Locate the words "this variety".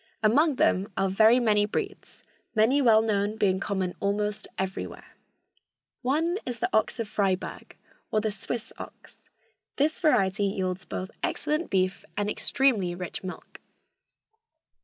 9.75-10.45